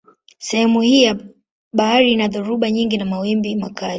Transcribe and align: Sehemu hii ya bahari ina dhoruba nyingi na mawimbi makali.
Sehemu 0.39 0.81
hii 0.81 1.01
ya 1.03 1.15
bahari 1.73 2.11
ina 2.11 2.27
dhoruba 2.27 2.71
nyingi 2.71 2.97
na 2.97 3.05
mawimbi 3.05 3.55
makali. 3.55 3.89